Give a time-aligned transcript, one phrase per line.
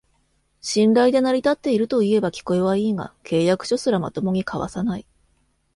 [0.61, 5.05] 信頼で成り立ってるといえば聞こえはいいが、契約書すらまともに交わさない